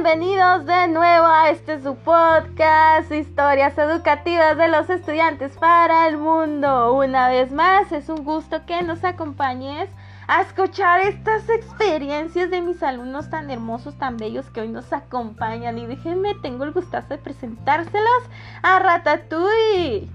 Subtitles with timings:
[0.00, 6.92] Bienvenidos de nuevo a este su podcast, Historias Educativas de los Estudiantes para el Mundo.
[6.92, 9.90] Una vez más, es un gusto que nos acompañes
[10.28, 15.78] a escuchar estas experiencias de mis alumnos tan hermosos, tan bellos que hoy nos acompañan.
[15.78, 18.22] Y déjenme, tengo el gustazo de presentárselos
[18.62, 20.08] a Ratatouille.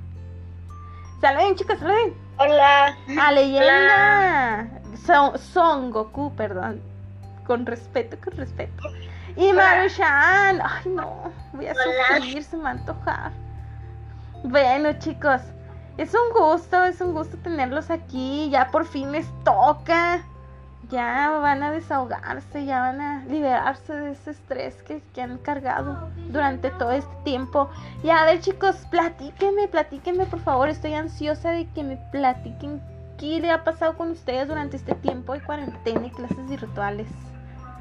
[1.19, 2.13] Saluden, chicos, saluden.
[2.37, 2.95] Hola.
[3.19, 4.69] A Leyenda.
[5.05, 6.81] Son, Son Goku, perdón.
[7.45, 8.81] Con respeto, con respeto.
[9.35, 10.61] Y Marushan.
[10.61, 11.31] Ay, no.
[11.53, 13.31] Voy a sufrir, se me antojar.
[14.43, 15.41] Bueno, chicos.
[15.97, 18.49] Es un gusto, es un gusto tenerlos aquí.
[18.49, 20.21] Ya por fin les toca.
[20.89, 26.09] Ya van a desahogarse, ya van a liberarse de ese estrés que, que han cargado
[26.29, 27.69] durante todo este tiempo.
[28.03, 30.69] Y a ver, chicos, platíquenme, platíquenme, por favor.
[30.69, 32.81] Estoy ansiosa de que me platiquen
[33.17, 37.07] qué le ha pasado con ustedes durante este tiempo de cuarentena y clases virtuales.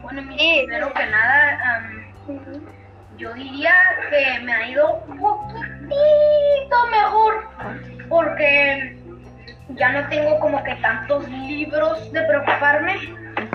[0.03, 0.63] Bueno, Sí.
[0.67, 1.83] primero que nada,
[3.17, 3.73] yo diría
[4.11, 7.49] que me ha ido un poquitito mejor
[8.09, 8.99] porque
[9.71, 12.97] ya no tengo como que tantos libros de preocuparme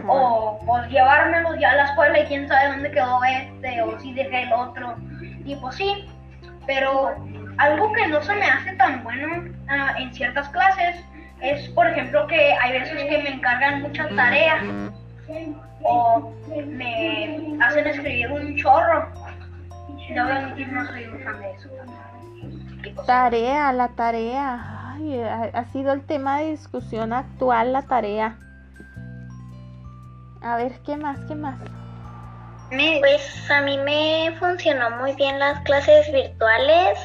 [0.07, 4.13] o pues llevármelos ya a la escuela y quién sabe dónde quedó este o si
[4.13, 4.95] dejé el otro
[5.45, 6.09] y pues sí,
[6.65, 7.15] pero
[7.57, 10.95] algo que no se me hace tan bueno ah, en ciertas clases
[11.41, 14.59] es por ejemplo que hay veces que me encargan mucha tarea
[15.87, 16.33] o
[16.65, 19.07] me hacen escribir un chorro.
[20.09, 21.69] Yo voy a admitir, no soy un fan de eso.
[23.05, 24.93] Tarea, la tarea.
[24.93, 28.37] Ay, ha, sido el tema de discusión actual, la tarea.
[30.41, 31.19] A ver, ¿qué más?
[31.27, 31.57] ¿Qué más?
[32.69, 36.99] Pues a mí me funcionó muy bien las clases virtuales,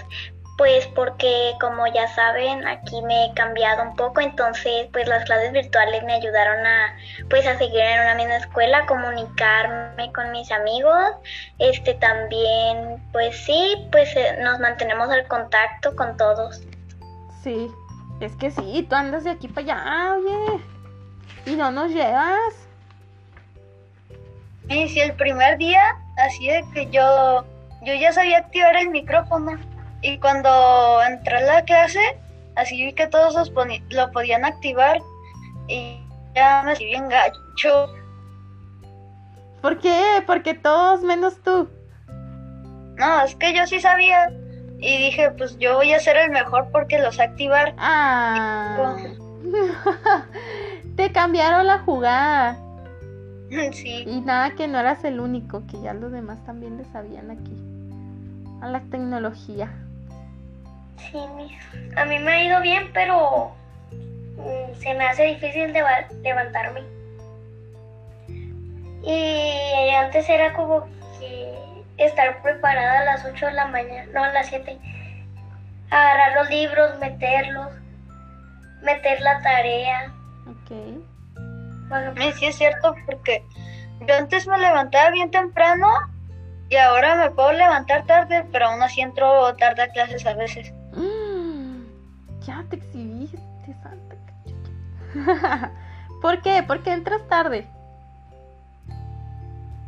[0.62, 5.50] pues porque como ya saben, aquí me he cambiado un poco, entonces pues las clases
[5.50, 6.96] virtuales me ayudaron a
[7.28, 11.16] pues a seguir en una misma escuela, a comunicarme con mis amigos.
[11.58, 16.62] Este también pues sí, pues eh, nos mantenemos al contacto con todos.
[17.42, 17.68] Sí,
[18.20, 20.62] es que sí, tú andas de aquí para allá, oye.
[21.44, 22.38] Y no nos llevas.
[24.68, 27.44] mi- si el primer día, así de que yo,
[27.82, 29.58] yo ya sabía activar el micrófono.
[30.02, 32.18] Y cuando entré a la clase,
[32.56, 33.52] así vi que todos los
[33.90, 35.00] lo podían activar.
[35.68, 36.00] Y
[36.34, 37.86] ya me sentí bien gacho.
[39.60, 40.22] ¿Por qué?
[40.26, 41.68] Porque todos menos tú.
[42.96, 44.30] No, es que yo sí sabía.
[44.78, 47.74] Y dije, pues yo voy a ser el mejor porque los activar.
[47.78, 48.96] Ah.
[50.96, 52.58] Te cambiaron la jugada.
[53.72, 54.04] sí.
[54.06, 57.56] Y nada, que no eras el único, que ya los demás también le sabían aquí.
[58.60, 59.70] A la tecnología.
[60.98, 63.54] Sí, mis- a mí me ha ido bien, pero
[63.90, 66.82] mm, se me hace difícil leva- levantarme.
[69.04, 70.86] Y antes era como
[71.18, 71.54] que
[71.98, 74.78] estar preparada a las 8 de la mañana, no a las 7.
[75.90, 77.68] Agarrar los libros, meterlos,
[78.82, 80.12] meter la tarea.
[80.48, 80.70] Ok.
[81.88, 83.44] Bueno, Sí, sí es cierto porque
[84.06, 85.86] yo antes me levantaba bien temprano
[86.70, 90.72] y ahora me puedo levantar tarde, pero aún así entro tarde a clases a veces.
[92.46, 93.38] Ya te exhibiste,
[93.82, 95.70] santa cachucha.
[96.22, 96.62] ¿Por qué?
[96.62, 97.66] ¿Por qué entras tarde?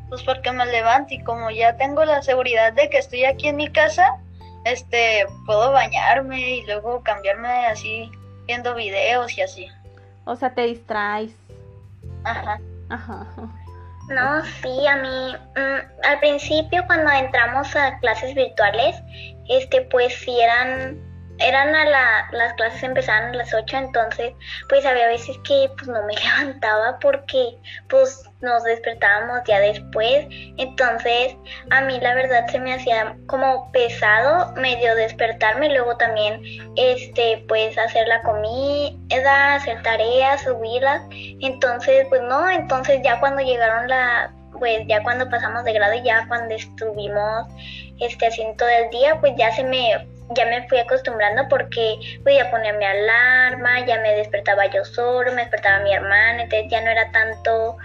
[0.09, 3.57] Pues porque me levanto y como ya tengo la seguridad de que estoy aquí en
[3.57, 4.07] mi casa,
[4.65, 8.11] este, puedo bañarme y luego cambiarme así
[8.47, 9.69] viendo videos y así.
[10.25, 11.33] O sea, te distraes.
[12.25, 12.61] Ajá.
[12.91, 13.27] Ajá.
[14.09, 18.97] No, sí, a mí mm, al principio cuando entramos a clases virtuales,
[19.49, 20.99] este pues sí eran
[21.39, 24.35] eran a la, las clases empezaban a las 8, entonces
[24.69, 27.57] pues había veces que pues no me levantaba porque
[27.89, 30.27] pues nos despertábamos ya después,
[30.59, 31.37] entonces
[31.71, 36.43] a mí la verdad se me hacía como pesado medio despertarme, luego también
[36.77, 43.89] este pues hacer la comida, hacer tareas, subirlas, entonces pues no, entonces ya cuando llegaron
[43.89, 47.49] la pues ya cuando pasamos de grado y ya cuando estuvimos
[48.01, 52.37] este haciendo todo el día, pues ya se me ya me fui acostumbrando porque pues
[52.37, 56.81] ya ponía mi alarma, ya me despertaba yo solo, me despertaba mi hermana, entonces ya
[56.81, 57.77] no era tanto,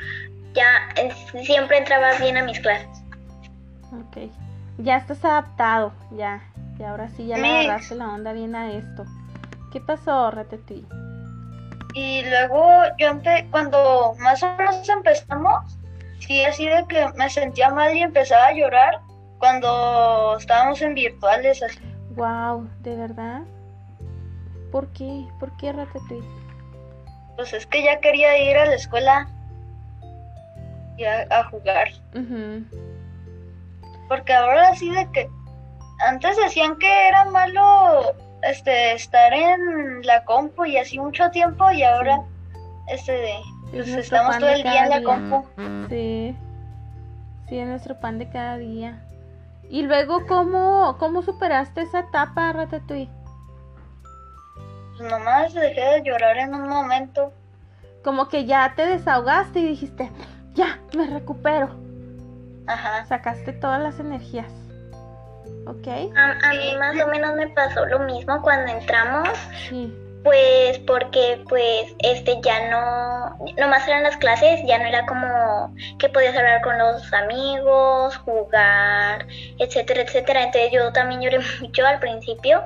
[0.54, 1.12] ya eh,
[1.44, 2.88] siempre entraba bien a mis clases.
[3.92, 4.32] Ok.
[4.78, 6.42] Ya estás adaptado, ya.
[6.80, 7.66] Y ahora sí ya le Mix.
[7.66, 9.06] agarraste la onda bien a esto.
[9.74, 10.88] ¿Qué pasó, Ratatouille?
[11.94, 12.66] Y luego
[12.98, 15.78] yo empe cuando más o menos empezamos,
[16.20, 19.00] sí así de que me sentía mal y empezaba a llorar
[19.40, 21.80] cuando estábamos en virtuales así.
[22.20, 23.44] Wow, ¿de verdad?
[24.74, 25.26] ¿Por qué?
[25.40, 26.28] ¿Por qué Ratatouille?
[27.38, 29.30] Pues es que ya quería ir a la escuela
[30.98, 31.88] y a, a jugar.
[34.10, 35.30] Porque ahora sí de que
[36.06, 38.02] antes decían que era malo
[38.44, 42.22] este estar en la compu y así mucho tiempo y ahora
[42.88, 45.48] este Es pues estamos todo el día en cada la compu.
[45.88, 46.36] Sí.
[47.48, 49.02] Sí, es nuestro pan de cada día.
[49.70, 53.10] Y luego, ¿cómo, cómo superaste esa etapa, Ratatouille?
[54.98, 57.32] Pues nomás dejé de llorar en un momento.
[58.04, 60.10] Como que ya te desahogaste y dijiste,
[60.54, 61.70] ya, me recupero.
[62.68, 63.06] Ajá.
[63.06, 64.52] Sacaste todas las energías.
[65.68, 65.88] ¿Ok?
[66.16, 69.30] A, a mí más o menos me pasó lo mismo cuando entramos,
[69.68, 69.94] Sí.
[70.24, 76.10] Pues porque pues este ya no, nomás eran las clases, ya no era como que
[76.10, 79.26] podías hablar con los amigos, jugar,
[79.60, 80.44] etcétera, etcétera.
[80.44, 82.62] Entonces yo también lloré mucho al principio,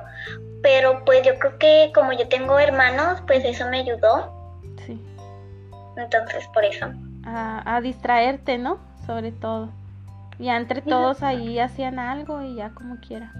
[0.62, 4.32] pero pues yo creo que como yo tengo hermanos, pues eso me ayudó,
[4.84, 5.00] Sí.
[5.96, 6.86] entonces por eso.
[7.24, 8.78] A, a distraerte, ¿no?
[9.06, 9.70] Sobre todo.
[10.38, 13.32] Ya entre todos ahí hacían algo y ya como quiera.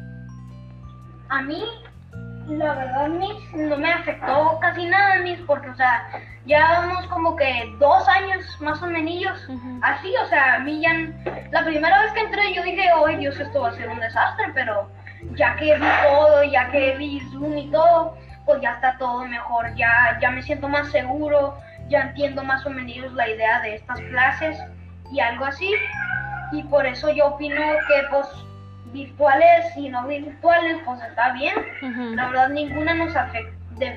[1.28, 1.64] A mí,
[2.48, 6.06] la verdad, mis, no me afectó casi nada, mis, porque, o sea,
[6.44, 9.48] llevamos como que dos años más o menos
[9.82, 10.92] así, o sea, a mí ya,
[11.50, 14.50] la primera vez que entré yo dije, ay Dios, esto va a ser un desastre,
[14.54, 14.90] pero
[15.34, 19.74] ya que vi todo, ya que vi Zoom y todo, pues ya está todo mejor,
[19.74, 21.56] ya, ya me siento más seguro,
[21.88, 24.58] ya entiendo más o menos la idea de estas clases
[25.12, 25.70] y algo así,
[26.52, 28.26] y por eso yo opino que pues
[28.94, 31.54] virtuales y no virtuales pues está bien,
[32.16, 33.52] la verdad ninguna nos afecta,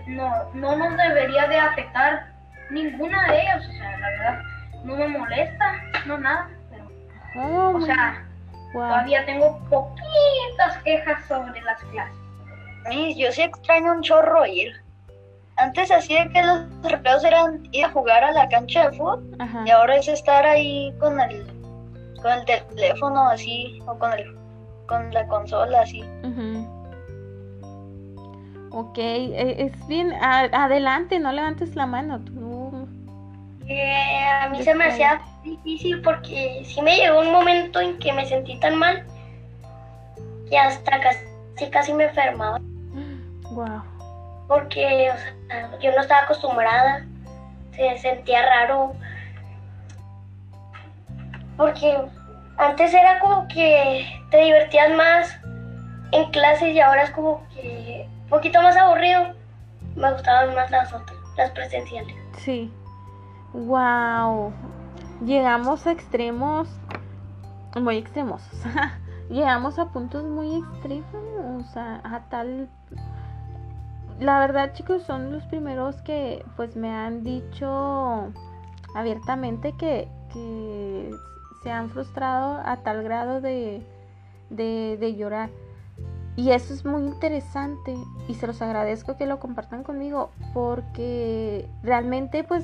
[0.08, 2.34] no, no nos debería de afectar
[2.72, 4.42] ninguna de ellas, o sea, la verdad
[4.84, 5.74] no me molesta,
[6.06, 6.88] no nada, pero,
[7.40, 8.26] Oh, o sea,
[8.74, 8.82] wow.
[8.88, 12.18] todavía tengo poquitas quejas sobre las clases.
[12.90, 14.74] Mis, yo sí extraño un chorro ir.
[15.58, 19.36] Antes así de que los recreos eran ir a jugar a la cancha de fútbol
[19.40, 19.64] Ajá.
[19.66, 21.46] y ahora es estar ahí con el
[22.22, 24.37] con el teléfono así o con el
[24.88, 26.04] con la consola así.
[26.24, 26.74] Ujú.
[28.72, 30.14] Ok, e- es bien.
[30.14, 32.20] a- adelante, no levantes la mano.
[32.20, 32.88] Tú.
[33.68, 38.14] Eh, a mí se me hacía difícil porque sí me llegó un momento en que
[38.14, 39.06] me sentí tan mal
[40.50, 42.60] que hasta casi, casi me enfermaba
[43.52, 43.82] Wow.
[44.48, 47.06] porque o sea, yo no estaba acostumbrada,
[47.76, 48.94] se sentía raro
[51.58, 51.98] porque
[52.58, 55.40] antes era como que te divertías más
[56.12, 59.34] en clases y ahora es como que un poquito más aburrido.
[59.96, 62.16] Me gustaban más las otras, las presenciales.
[62.38, 62.72] Sí.
[63.54, 64.54] Wow.
[65.26, 66.68] Llegamos a extremos
[67.76, 68.42] muy extremos.
[69.30, 72.70] Llegamos a puntos muy extremos, a, a tal
[74.20, 78.34] la verdad, chicos, son los primeros que pues me han dicho
[78.96, 81.12] abiertamente que, que
[81.62, 83.86] se han frustrado a tal grado de,
[84.50, 85.50] de, de llorar.
[86.38, 87.96] Y eso es muy interesante
[88.28, 92.64] y se los agradezco que lo compartan conmigo porque realmente pues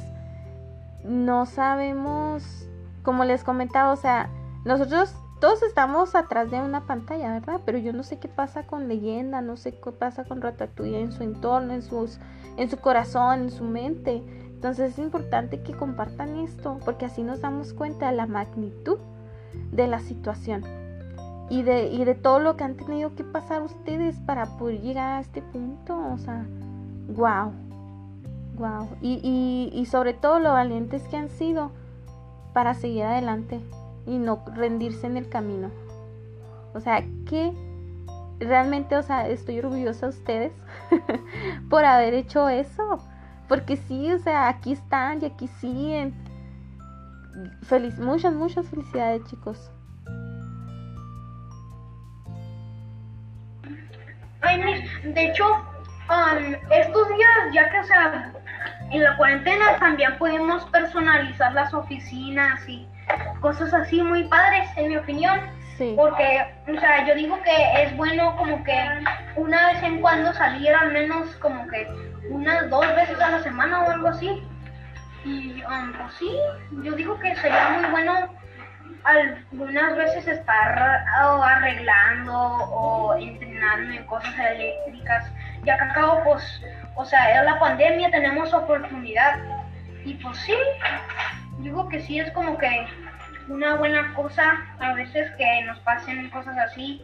[1.03, 2.67] no sabemos,
[3.01, 4.29] como les comentaba, o sea,
[4.63, 7.61] nosotros todos estamos atrás de una pantalla, ¿verdad?
[7.65, 11.11] Pero yo no sé qué pasa con leyenda, no sé qué pasa con Ratatouille en
[11.11, 12.19] su entorno, en sus
[12.57, 14.23] en su corazón, en su mente.
[14.53, 18.99] Entonces es importante que compartan esto porque así nos damos cuenta de la magnitud
[19.71, 20.82] de la situación
[21.49, 25.17] y de, y de todo lo que han tenido que pasar ustedes para poder llegar
[25.17, 25.97] a este punto.
[26.13, 26.45] O sea,
[27.09, 27.51] wow,
[28.55, 28.87] wow.
[29.01, 31.71] Y, y, y sobre todo lo valientes que han sido
[32.53, 33.59] para seguir adelante
[34.05, 35.69] y no rendirse en el camino.
[36.73, 37.53] O sea, que
[38.39, 40.53] realmente, o sea, estoy orgullosa de ustedes
[41.69, 42.99] por haber hecho eso.
[43.47, 46.13] Porque sí, o sea, aquí están y aquí siguen.
[47.63, 49.72] Feliz, muchas, muchas felicidades, chicos.
[54.43, 58.33] Ay, mis, de hecho, um, estos días, ya que o sea,
[58.91, 62.87] en la cuarentena también podemos personalizar las oficinas y
[63.39, 65.39] cosas así muy padres, en mi opinión.
[65.77, 65.95] Sí.
[65.97, 68.77] Porque, o sea, yo digo que es bueno como que
[69.35, 71.87] una vez en cuando salir al menos como que
[72.29, 74.43] unas dos veces a la semana o algo así.
[75.25, 76.37] Y um, pues sí,
[76.83, 78.13] yo digo que sería muy bueno
[79.03, 81.05] algunas veces estar
[81.43, 85.31] arreglando o entrenando en cosas eléctricas.
[85.63, 86.61] Ya que acabo, pues,
[86.95, 89.39] o sea, es la pandemia, tenemos oportunidad.
[90.05, 90.55] Y pues sí,
[91.59, 92.85] digo que sí es como que
[93.47, 97.01] una buena cosa a veces que nos pasen cosas así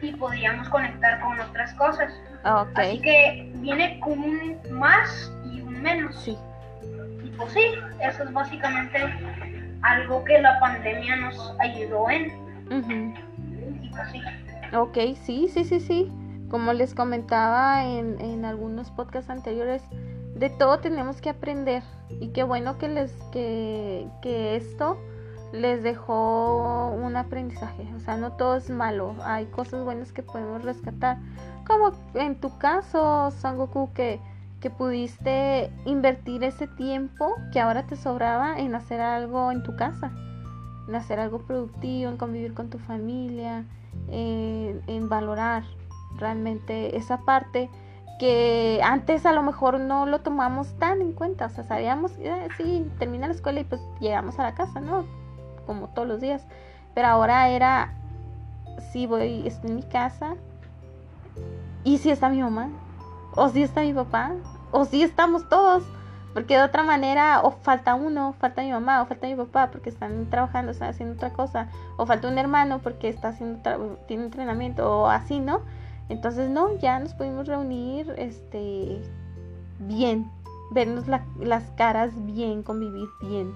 [0.00, 2.12] y podríamos conectar con otras cosas.
[2.44, 2.78] Ok.
[2.78, 6.22] Así que viene con un más y un menos.
[6.22, 6.36] Sí.
[7.22, 7.64] Y pues sí,
[8.00, 8.98] eso es básicamente
[9.84, 13.14] algo que la pandemia nos ayudó en.
[13.96, 14.20] Así.
[14.74, 16.12] Ok, sí, sí, sí, sí.
[16.50, 19.82] Como les comentaba en, en algunos podcasts anteriores,
[20.34, 21.82] de todo tenemos que aprender.
[22.08, 24.98] Y qué bueno que les que, que esto
[25.52, 27.88] les dejó un aprendizaje.
[27.96, 29.14] O sea, no todo es malo.
[29.22, 31.18] Hay cosas buenas que podemos rescatar.
[31.66, 34.20] Como en tu caso, Sangoku, que,
[34.64, 40.10] que pudiste invertir ese tiempo que ahora te sobraba en hacer algo en tu casa.
[40.88, 43.66] En hacer algo productivo, en convivir con tu familia,
[44.08, 45.64] en, valorar
[46.16, 47.68] realmente esa parte
[48.18, 52.48] que antes a lo mejor no lo tomamos tan en cuenta, o sea, sabíamos, eh,
[52.56, 55.04] sí, termina la escuela y pues llegamos a la casa, ¿no?
[55.66, 56.46] Como todos los días,
[56.94, 57.92] pero ahora era,
[58.92, 60.36] sí voy, estoy en mi casa,
[61.82, 62.70] y si está mi mamá,
[63.34, 64.32] o si está mi papá,
[64.74, 65.84] o si estamos todos,
[66.34, 69.88] porque de otra manera, o falta uno, falta mi mamá, o falta mi papá porque
[69.88, 75.02] están trabajando, están haciendo otra cosa, o falta un hermano porque está haciendo, tiene entrenamiento,
[75.02, 75.60] o así, ¿no?
[76.08, 79.00] Entonces, no, ya nos pudimos reunir este
[79.78, 80.28] bien,
[80.72, 83.54] vernos las caras bien, convivir bien.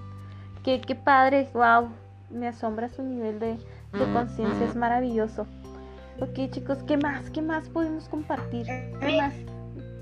[0.63, 1.89] Qué, qué padre, wow,
[2.29, 3.57] me asombra su nivel de,
[3.91, 5.47] de conciencia, es maravilloso.
[6.21, 7.29] Ok, chicos, ¿qué más?
[7.29, 8.67] ¿Qué más podemos compartir?
[9.01, 9.33] ¿Qué más?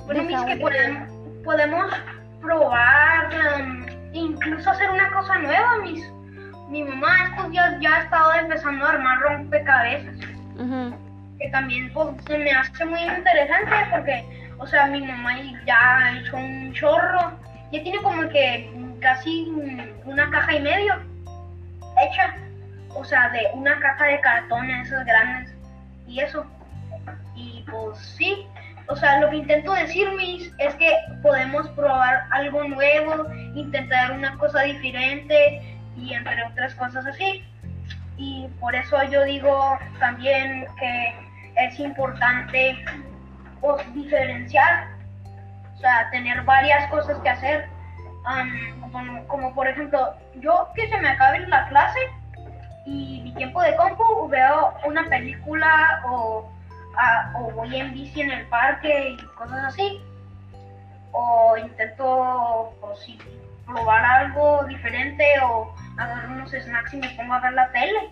[0.07, 1.09] Mis que podemos,
[1.43, 1.93] podemos
[2.41, 6.03] probar, um, incluso hacer una cosa nueva, mis.
[6.69, 10.15] Mi mamá estos días ya ha estado empezando a armar rompecabezas.
[11.39, 16.17] Que también pues, se me hace muy interesante porque, o sea, mi mamá ya ha
[16.17, 17.31] hecho un chorro,
[17.71, 18.69] ya tiene como que
[19.01, 19.51] casi
[20.05, 20.95] una caja y medio
[22.01, 22.35] hecha,
[22.89, 25.53] o sea, de una caja de cartón, esos grandes,
[26.07, 26.45] y eso.
[27.35, 28.47] Y pues sí,
[28.89, 30.91] o sea, lo que intento decir, mis, es que
[31.21, 37.43] podemos probar algo nuevo, intentar una cosa diferente y entre otras cosas así.
[38.17, 41.15] Y por eso yo digo también que
[41.57, 42.83] es importante
[43.61, 44.87] pues, diferenciar,
[45.75, 47.69] o sea, tener varias cosas que hacer.
[48.25, 51.99] Um, como, por ejemplo, yo que se me acabe la clase
[52.85, 56.49] y mi tiempo de compu, veo una película o,
[56.97, 60.01] a, o voy en bici en el parque y cosas así.
[61.11, 63.17] O intento pues, sí,
[63.65, 68.09] probar algo diferente o agarrar unos snacks y me pongo a ver la tele.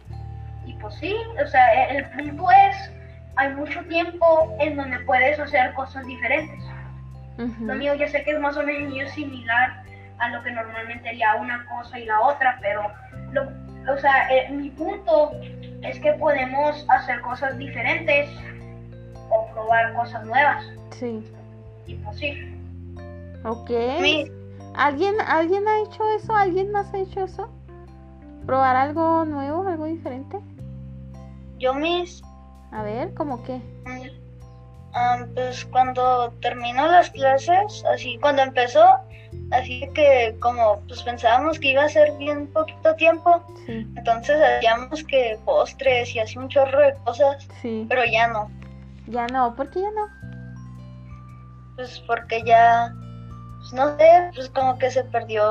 [0.66, 2.92] Y pues sí, o sea, el punto es
[3.38, 6.64] hay mucho tiempo en donde puedes hacer cosas diferentes.
[7.60, 9.84] Lo mío yo sé que es más o menos similar
[10.20, 12.90] a lo que normalmente haría una cosa y la otra, pero
[13.32, 13.44] lo,
[13.92, 15.32] o sea, eh, mi punto
[15.82, 18.30] es que podemos hacer cosas diferentes
[19.56, 20.64] probar cosas nuevas.
[20.92, 21.24] Sí.
[21.88, 22.34] Y pues sí.
[23.44, 23.70] Ok.
[24.02, 24.26] Mi-
[24.76, 26.36] ¿Alguien, ¿Alguien ha hecho eso?
[26.36, 27.50] ¿Alguien más ha hecho eso?
[28.46, 30.38] ¿Probar algo nuevo, algo diferente?
[31.58, 32.22] yo mis
[32.72, 33.62] A ver, ¿cómo qué?
[34.94, 38.84] Ah, pues cuando terminó las clases, así cuando empezó,
[39.52, 45.04] así que como pues pensábamos que iba a ser bien poquito tiempo, Sí, entonces hacíamos
[45.06, 47.86] que postres y así un chorro de cosas, sí.
[47.90, 48.50] pero ya no,
[49.08, 50.08] Ya no, ¿por qué ya no?
[51.76, 52.94] pues porque ya,
[53.58, 55.44] pues no sé, pues como que se perdió,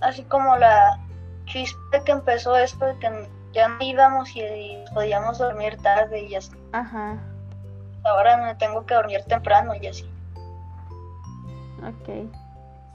[0.00, 0.98] así como la
[1.46, 6.34] chispa que empezó esto de que ya no íbamos y, y podíamos dormir tarde y
[6.34, 6.52] así.
[6.72, 7.18] Ajá,
[8.04, 10.10] Ahora me tengo que dormir temprano y así.
[11.86, 12.30] ok.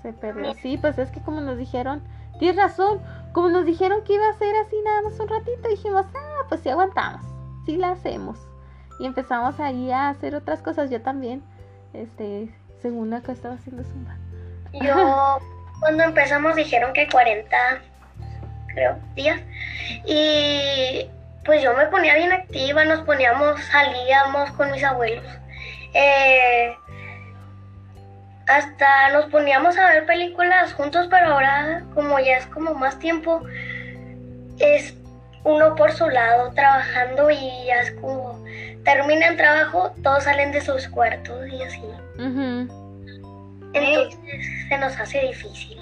[0.02, 0.54] Se perdió.
[0.56, 2.04] Sí, pues es que como nos dijeron,
[2.40, 3.02] tienes razón,
[3.34, 6.62] como nos dijeron que iba a ser así nada más un ratito, dijimos, ah, pues
[6.62, 7.26] sí aguantamos,
[7.66, 8.38] sí la hacemos.
[9.00, 11.44] Y empezamos ahí a hacer otras cosas, yo también,
[11.94, 12.50] este,
[12.82, 14.16] según acá estaba haciendo zumba.
[14.74, 15.40] Yo,
[15.80, 17.58] cuando empezamos, dijeron que 40,
[18.74, 19.42] creo, días.
[20.06, 21.10] Y
[21.46, 25.26] pues yo me ponía bien activa, nos poníamos, salíamos con mis abuelos.
[25.94, 26.76] Eh,
[28.48, 33.42] hasta nos poníamos a ver películas juntos, pero ahora, como ya es como más tiempo,
[34.60, 34.96] es
[35.44, 38.27] uno por su lado trabajando y ya es como
[38.88, 41.84] termina el trabajo, todos salen de sus cuartos y así.
[43.74, 45.78] Entonces se nos hace difícil.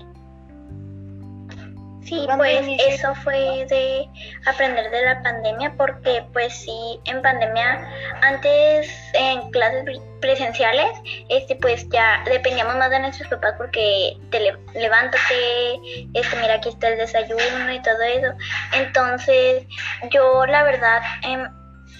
[2.03, 4.07] Sí, ¿Cuándo pues eso fue de
[4.45, 7.87] aprender de la pandemia porque pues sí, en pandemia
[8.21, 10.89] antes en clases pre- presenciales,
[11.29, 15.79] este pues ya dependíamos más de nuestros papás porque te le- levántate,
[16.13, 18.33] este mira aquí está el desayuno y todo eso.
[18.73, 19.63] Entonces,
[20.11, 21.47] yo la verdad en,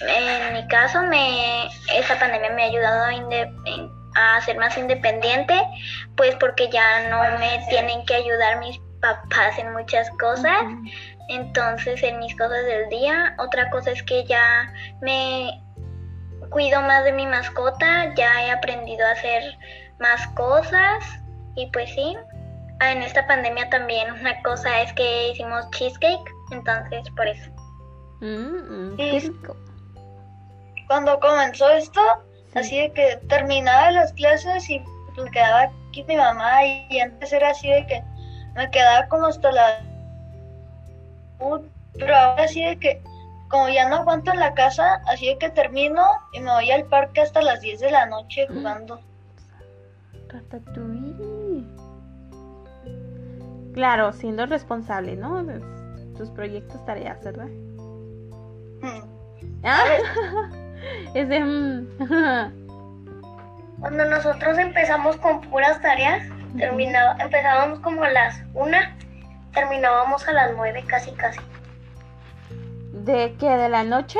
[0.01, 4.77] en mi caso me esta pandemia me ha ayudado a, inde- en- a ser más
[4.77, 5.59] independiente,
[6.15, 10.63] pues porque ya no me tienen que ayudar mis papás en muchas cosas.
[11.27, 14.71] Entonces, en mis cosas del día, otra cosa es que ya
[15.01, 15.49] me
[16.49, 19.57] cuido más de mi mascota, ya he aprendido a hacer
[19.99, 21.03] más cosas
[21.55, 22.15] y pues sí.
[22.79, 27.49] Ah, en esta pandemia también una cosa es que hicimos cheesecake, entonces por eso.
[28.21, 29.55] Mm, qué rico.
[30.87, 32.01] Cuando comenzó esto,
[32.53, 34.79] así de que terminaba las clases y
[35.17, 38.03] me quedaba aquí mi mamá y, antes era así de que
[38.55, 39.81] me quedaba como hasta la...
[41.93, 43.01] Pero ahora así de que
[43.49, 46.85] como ya no aguanto en la casa, así de que termino y me voy al
[46.85, 48.99] parque hasta las 10 de la noche jugando.
[53.73, 55.45] Claro, siendo responsable, ¿no?
[56.17, 57.47] Tus proyectos, tareas, ¿verdad?
[58.81, 59.01] Mm.
[59.63, 59.83] Ah,
[61.13, 61.39] es de...
[61.39, 61.87] mm,
[63.79, 66.23] Cuando nosotros empezamos con puras tareas,
[66.57, 68.95] terminaba, empezábamos como a las una,
[69.53, 71.39] terminábamos a las nueve casi casi.
[72.93, 73.49] ¿De qué?
[73.49, 74.19] ¿De la noche?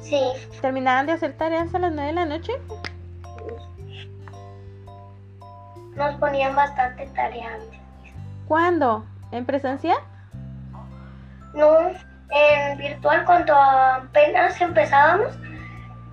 [0.00, 0.20] Sí,
[0.62, 2.52] ¿Terminaban de hacer tareas a las 9 de la noche?
[5.98, 7.80] nos ponían bastante tarea antes.
[8.46, 9.04] ¿Cuándo?
[9.32, 9.98] ¿En presencial?
[11.54, 11.90] No,
[12.30, 15.38] en virtual cuando apenas empezábamos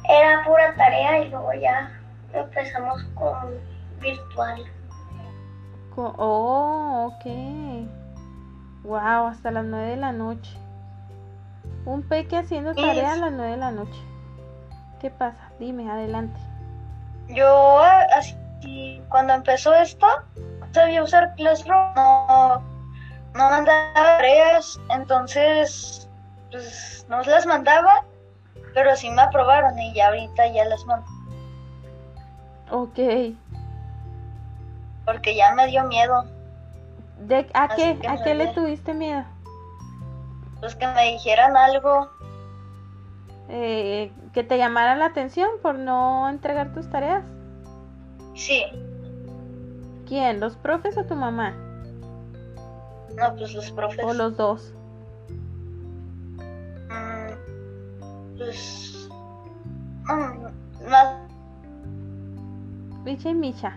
[0.07, 1.91] era pura tarea y luego ya
[2.33, 3.55] empezamos con
[3.99, 4.63] virtual.
[5.97, 7.25] Oh, ok.
[8.83, 10.57] Wow, hasta las 9 de la noche.
[11.85, 13.99] Un peque haciendo tarea a las 9 de la noche.
[14.99, 15.51] ¿Qué pasa?
[15.59, 16.39] Dime, adelante.
[17.29, 17.79] Yo
[18.17, 20.05] así, cuando empezó esto,
[20.71, 22.59] sabía usar Classroom, no,
[23.33, 26.04] no mandaba tareas, entonces
[26.55, 28.05] pues no las mandaba,
[28.73, 31.05] pero sí me aprobaron y ya ahorita ya las mando,
[32.71, 32.97] Ok.
[35.05, 36.25] porque ya me dio miedo,
[37.19, 37.99] ¿De, ¿A Así qué?
[37.99, 39.23] que ¿A qué le tuviste miedo?
[40.59, 42.09] pues que me dijeran algo,
[43.49, 47.23] Eh, ¿Que te llamara la atención por no entregar tus tareas?
[48.33, 48.63] sí,
[50.07, 50.39] ¿Quién?
[50.39, 51.53] ¿Los profes o tu mamá?
[53.15, 54.73] no pues los profes, ¿O los dos?
[58.37, 59.09] Pues
[60.07, 61.15] mm, más,
[63.03, 63.73] Micha y Micha.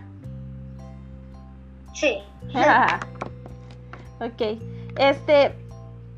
[1.94, 2.18] sí,
[4.20, 4.60] ok.
[4.96, 5.54] Este,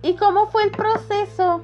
[0.02, 1.62] ¿y cómo fue el proceso?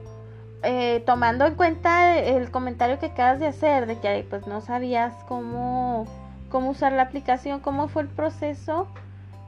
[0.63, 5.15] Eh, tomando en cuenta el comentario que acabas de hacer, de que pues no sabías
[5.29, 6.07] cómo,
[6.51, 8.89] cómo usar la aplicación, ¿cómo fue el proceso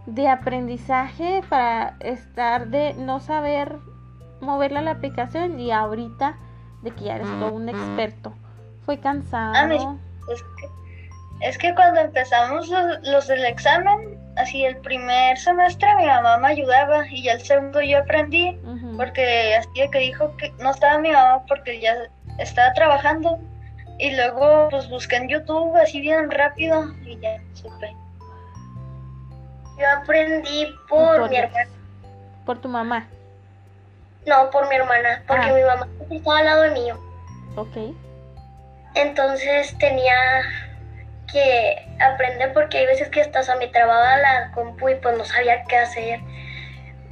[0.07, 3.77] de aprendizaje para estar de no saber
[4.41, 6.37] moverla la aplicación y ahorita
[6.83, 8.33] de que ya eres todo un experto?
[8.85, 9.55] ¿Fue cansado?
[9.57, 15.37] Ah, me- Es que, es que cuando empezamos los, los del examen, así el primer
[15.39, 18.59] semestre mi mamá me ayudaba y ya el segundo yo aprendí
[18.97, 21.95] porque así de que dijo que no estaba mi mamá porque ya
[22.39, 23.39] estaba trabajando
[23.99, 27.95] y luego pues busqué en YouTube así bien rápido y ya supe.
[29.79, 31.71] Yo aprendí por Por mi hermana,
[32.45, 33.07] Por tu mamá.
[34.29, 35.53] No por mi hermana, porque Ah.
[35.53, 36.99] mi mamá estaba al lado mío.
[37.57, 37.77] Ok.
[38.95, 40.15] Entonces tenía
[41.33, 45.25] que aprender porque hay veces que hasta se me trababa la compu y pues no
[45.25, 46.21] sabía qué hacer.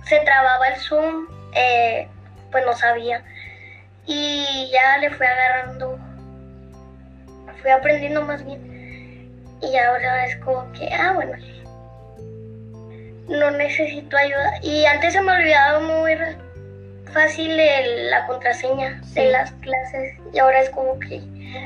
[0.05, 2.09] Se trababa el Zoom, eh,
[2.51, 3.23] pues no sabía.
[4.07, 5.99] Y ya le fui agarrando,
[7.61, 8.65] fui aprendiendo más bien.
[9.61, 11.33] Y ahora es como que, ah, bueno,
[13.29, 14.53] no necesito ayuda.
[14.63, 16.37] Y antes se me olvidaba muy ra-
[17.13, 19.15] fácil el- la contraseña Sí.
[19.21, 20.19] de las clases.
[20.33, 21.21] Y ahora es como que,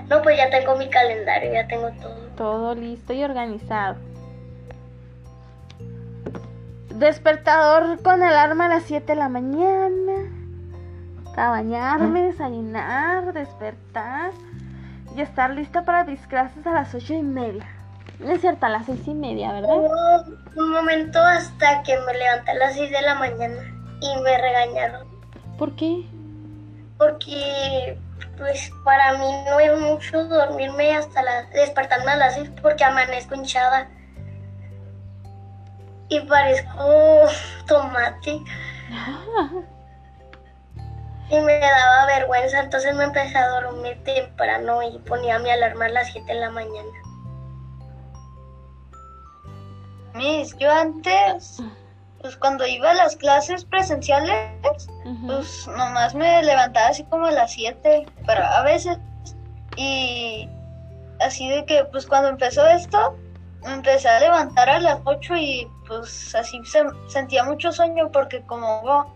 [0.08, 2.16] no, pues ya tengo mi calendario, ya tengo todo.
[2.36, 3.96] Todo listo y organizado.
[6.94, 10.12] Despertador con alarma a las 7 de la mañana.
[11.36, 14.32] A bañarme, desayunar, despertar
[15.16, 17.66] y estar lista para mis clases a las 8 y media.
[18.18, 19.70] No es cierto, a las 6 y media, ¿verdad?
[19.74, 19.90] Hubo
[20.56, 23.62] un momento hasta que me levanté a las 6 de la mañana
[24.02, 25.08] y me regañaron.
[25.60, 26.06] ¿Por qué?
[26.96, 27.98] Porque,
[28.38, 33.34] pues, para mí no es mucho dormirme hasta las, despertarme a las 6 porque amanezco
[33.34, 33.86] hinchada.
[36.08, 37.28] Y parezco
[37.66, 38.40] tomate.
[41.28, 45.90] Y me daba vergüenza, entonces me empecé a dormir temprano y ponía mi alarma a
[45.90, 46.88] las 7 de la mañana.
[50.14, 51.62] Mis, yo antes,
[52.20, 54.50] pues cuando iba a las clases presenciales.
[55.26, 58.98] Pues nomás me levantaba así como a las 7, pero a veces.
[59.76, 60.48] Y
[61.20, 63.16] así de que, pues cuando empezó esto,
[63.64, 68.42] me empecé a levantar a las 8 y pues así se, sentía mucho sueño porque
[68.42, 69.14] como hubo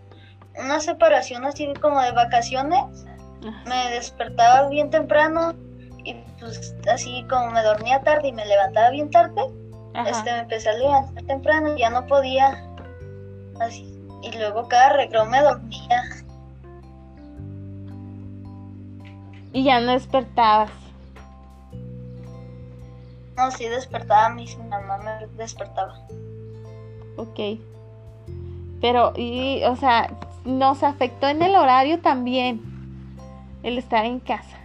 [0.58, 3.04] una separación así como de vacaciones,
[3.66, 5.54] me despertaba bien temprano
[6.04, 9.42] y pues así como me dormía tarde y me levantaba bien tarde,
[9.94, 10.10] Ajá.
[10.10, 12.73] este me empecé a levantar temprano y ya no podía
[13.60, 16.02] así y luego cada recreo me dormía.
[19.52, 20.70] Y ya no despertabas.
[23.36, 25.98] No, sí despertaba, mi mamá me despertaba.
[27.16, 27.60] Ok.
[28.80, 30.10] Pero, y, o sea,
[30.44, 32.62] nos afectó en el horario también
[33.62, 34.56] el estar en casa.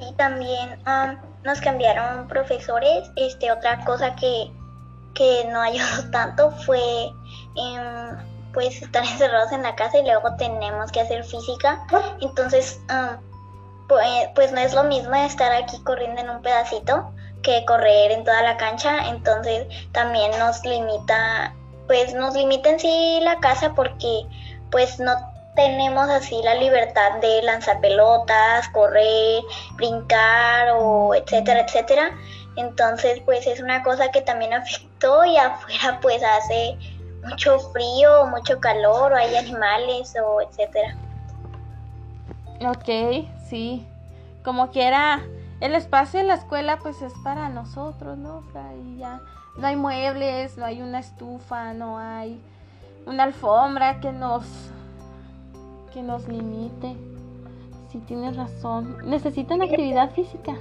[0.00, 3.10] Y también am, nos cambiaron profesores.
[3.16, 4.50] Este, otra cosa que,
[5.14, 7.10] que no ayudó tanto fue
[7.56, 8.16] em,
[8.52, 11.86] pues estar encerrados en la casa y luego tenemos que hacer física.
[12.20, 12.80] Entonces,
[13.88, 18.24] pues, pues no es lo mismo estar aquí corriendo en un pedacito que correr en
[18.24, 19.08] toda la cancha.
[19.08, 21.54] Entonces también nos limita,
[21.86, 24.26] pues nos limita en sí la casa porque
[24.70, 25.12] pues no
[25.54, 29.42] tenemos así la libertad de lanzar pelotas, correr,
[29.74, 32.16] brincar o etcétera, etcétera.
[32.56, 36.76] Entonces, pues es una cosa que también afectó y afuera pues hace
[37.24, 40.96] mucho frío, mucho calor, o hay animales o etcétera.
[42.60, 43.86] Ok, sí.
[44.44, 45.22] Como quiera,
[45.60, 48.38] el espacio de la escuela pues es para nosotros, ¿no?
[48.38, 49.20] O sea, y ya
[49.56, 52.40] no hay muebles, no hay una estufa, no hay
[53.06, 54.44] una alfombra que nos
[55.92, 56.96] que nos limite.
[57.90, 58.98] Sí, tienes razón.
[59.04, 60.54] Necesitan actividad física.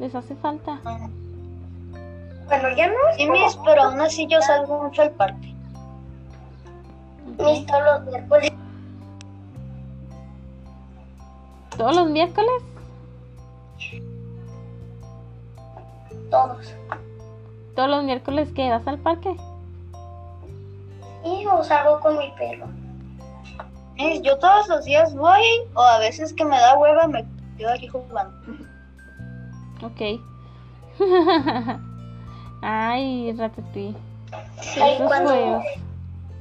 [0.00, 0.80] Les hace falta.
[2.48, 5.54] Bueno, ya no Sí, mis, pero aún así yo salgo mucho al parque.
[7.38, 8.52] mis todos los miércoles.
[11.76, 12.62] ¿Todos los miércoles?
[16.30, 16.74] Todos.
[17.76, 19.36] ¿Todos los miércoles que vas al parque?
[21.24, 22.66] Y o salgo con mi perro.
[23.94, 25.42] Mis, yo todos los días voy
[25.74, 27.26] o a veces que me da hueva me
[27.58, 28.34] quedo aquí jugando.
[29.82, 30.20] Ok.
[32.62, 33.94] Ay, Ratatouille.
[34.60, 35.64] Sí, Esos cuando juegos.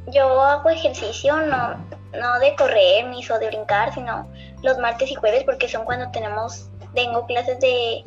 [0.08, 1.76] yo hago ejercicio, no,
[2.20, 4.28] no de correr ni o de brincar, sino
[4.64, 8.04] los martes y jueves, porque son cuando tenemos, tengo clases de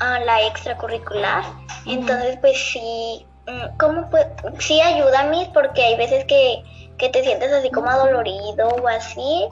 [0.00, 1.44] ah, la extracurricular.
[1.86, 4.26] Entonces, pues sí, mm, ¿cómo fue?
[4.58, 6.62] Sí ayuda a mí, porque hay veces que,
[6.98, 9.48] que te sientes así como adolorido o así.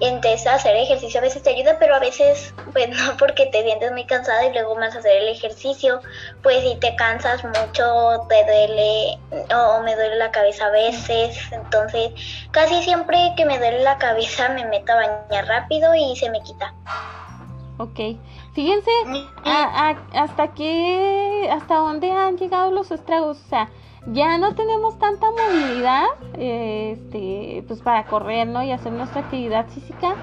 [0.00, 3.92] Entonces hacer ejercicio a veces te ayuda, pero a veces pues no porque te sientes
[3.92, 6.00] muy cansada y luego más hacer el ejercicio,
[6.42, 9.18] pues si te cansas mucho, te duele
[9.54, 11.36] o me duele la cabeza a veces.
[11.52, 12.12] Entonces
[12.50, 16.40] casi siempre que me duele la cabeza me meto a bañar rápido y se me
[16.42, 16.72] quita.
[17.78, 17.98] Ok.
[18.54, 18.90] Fíjense
[19.44, 23.38] a- a- hasta qué, hasta dónde han llegado los estragos.
[23.44, 23.68] O sea,
[24.06, 28.62] ya no tenemos tanta movilidad, este, pues para correr, ¿no?
[28.62, 30.14] Y hacer nuestra actividad física.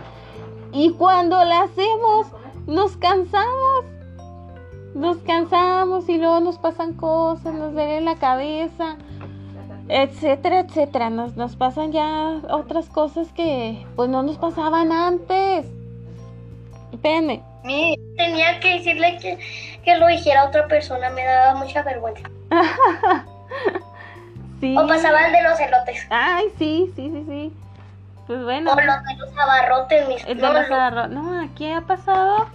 [0.71, 2.27] Y cuando la hacemos,
[2.67, 3.85] nos cansamos.
[4.93, 8.97] Nos cansamos y luego nos pasan cosas, nos duele la cabeza,
[9.87, 11.09] etcétera, etcétera.
[11.09, 15.65] Nos, nos pasan ya otras cosas que pues no nos pasaban antes.
[16.91, 17.41] Espérenme.
[17.63, 19.39] Mi, Tenía que decirle que,
[19.83, 22.29] que lo dijera a otra persona, me daba mucha vergüenza.
[24.59, 24.75] Sí.
[24.77, 26.05] O pasaba el de los elotes.
[26.09, 27.53] Ay, sí, sí, sí, sí.
[28.27, 28.71] Pues bueno.
[28.71, 32.47] O los de los abarrotes, mis El de los lo- arro- No, aquí ha pasado.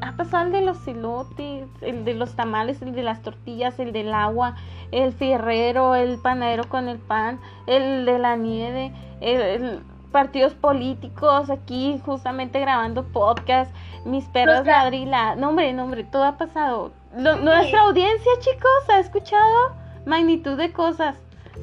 [0.00, 3.92] Ha pasado el de los elotes, el de los tamales, el de las tortillas, el
[3.92, 4.54] del agua,
[4.92, 9.80] el fierrero, el panadero con el pan, el de la nieve, el, el-
[10.12, 13.70] partidos políticos aquí justamente grabando podcast,
[14.06, 15.34] mis perros Nuestra- ladrila.
[15.36, 16.92] No, hombre, no, hombre, todo ha pasado.
[17.14, 19.72] Lo- nuestra audiencia, chicos, ha escuchado
[20.08, 21.16] magnitud de cosas.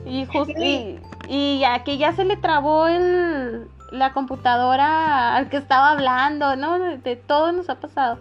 [0.05, 5.57] Y, jus- y, y ya que ya se le trabó el, la computadora al que
[5.57, 6.79] estaba hablando, ¿no?
[6.79, 8.19] De, de todo nos ha pasado.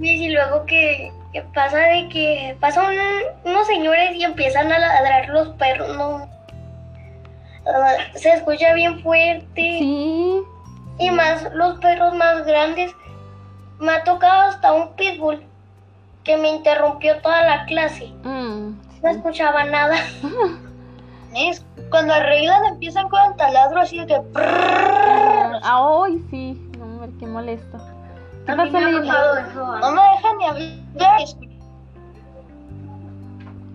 [0.00, 2.86] Y luego que, que pasa de que pasan
[3.44, 6.28] unos señores y empiezan a ladrar los perros, no.
[7.66, 9.46] Ah, se escucha bien fuerte.
[9.78, 10.42] Sí,
[10.98, 12.94] Y más los perros más grandes.
[13.80, 15.42] Me ha tocado hasta un pitbull
[16.22, 18.12] que me interrumpió toda la clase.
[18.22, 18.70] mm,
[19.04, 19.96] No escuchaba nada.
[21.32, 24.22] mis, cuando arreglan empiezan con el taladro así de que...
[24.34, 27.78] ah, hoy sí, no, hombre, qué molesto.
[28.46, 29.78] ¿Qué A pasa, me pasado.
[29.80, 31.20] No me dejan ni hablar.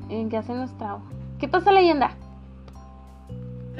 [0.09, 1.03] Eh, se nos trabó.
[1.39, 2.15] ¿Qué pasa, leyenda?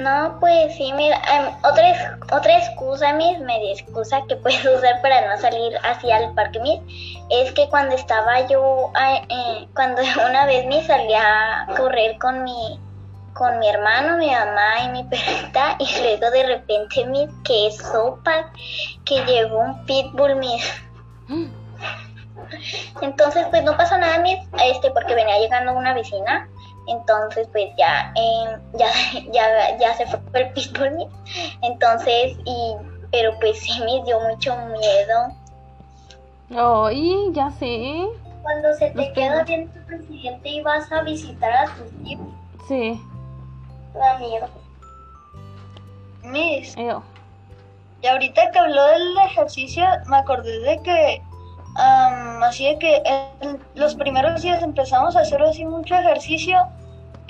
[0.00, 5.28] No, pues sí, mira, em, otra, otra excusa, mis, media excusa que puedes usar para
[5.28, 6.80] no salir hacia el parque, mis,
[7.28, 12.80] es que cuando estaba yo, eh, cuando una vez me salía a correr con mi,
[13.34, 18.50] con mi hermano, mi mamá y mi perrita, y luego de repente, mis, que sopa,
[19.04, 20.64] que llegó un pitbull, mis.
[23.02, 26.48] Entonces, pues no pasó nada, mis, este, porque venía llegando una vecina
[26.90, 28.88] entonces pues ya eh, ya
[29.32, 31.08] ya ya se fue el pitbull
[31.62, 32.74] entonces y
[33.12, 35.34] pero pues sí me dio mucho miedo
[36.52, 38.08] Ay, ya sé.
[38.42, 42.20] Cuando se te queda bien tu presidente y vas a visitar a tus tíos,
[42.66, 43.00] Sí.
[43.94, 44.48] da miedo.
[46.24, 47.02] Miss, Eo.
[48.02, 51.22] y ahorita que habló del ejercicio, me acordé de que,
[51.76, 53.02] am, así de que
[53.42, 56.58] en los primeros días empezamos a hacer así mucho ejercicio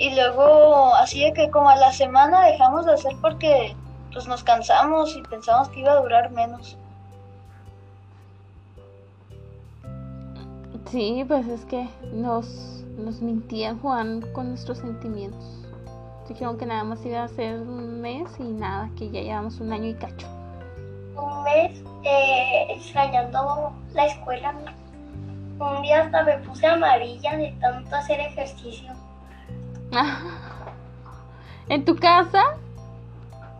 [0.01, 3.75] y luego así de que como a la semana dejamos de hacer porque
[4.11, 6.75] pues nos cansamos y pensamos que iba a durar menos.
[10.89, 15.45] Sí, pues es que nos, nos mintían jugando con nuestros sentimientos.
[16.27, 19.71] Dijeron que nada más iba a ser un mes y nada, que ya llevamos un
[19.71, 20.27] año y cacho.
[21.15, 24.55] Un mes eh, extrañando la escuela.
[25.59, 28.91] Un día hasta me puse amarilla de tanto hacer ejercicio.
[31.69, 32.57] ¿En tu casa?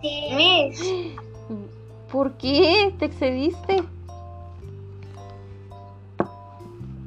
[0.01, 1.15] Sí, Miss,
[2.11, 2.93] ¿Por qué?
[2.99, 3.83] ¿Te excediste?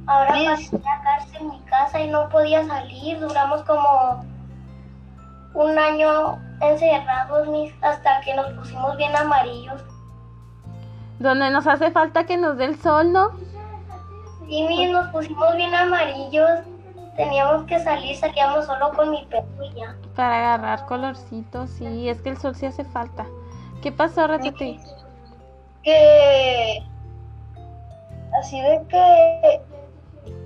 [0.06, 3.20] ahora pasé la cárcel en mi casa y no podía salir.
[3.20, 4.24] Duramos como
[5.54, 9.82] un año encerrados mis, hasta que nos pusimos bien amarillos.
[11.18, 13.30] Donde nos hace falta que nos dé el sol, ¿no?
[14.46, 16.60] Sí, mis, nos pusimos bien amarillos.
[17.16, 19.96] Teníamos que salir, salíamos solo con mi perro y ya.
[20.16, 23.26] Para agarrar colorcitos, sí, es que el sol sí hace falta.
[23.82, 24.80] ¿Qué pasó, Ratati?
[25.84, 26.82] que
[28.40, 29.60] así de que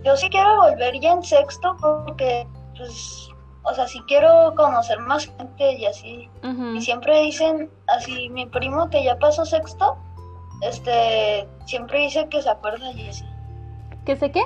[0.04, 3.30] yo sí quiero volver ya en sexto porque pues
[3.62, 6.30] o sea sí quiero conocer más gente y así
[6.74, 9.96] y siempre dicen así mi primo que ya pasó sexto
[10.62, 13.24] este siempre dice que se acuerda y así
[14.04, 14.42] ¿Qué sé qué?